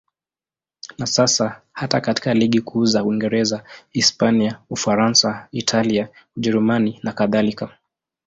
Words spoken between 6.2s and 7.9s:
Ujerumani nakadhalika.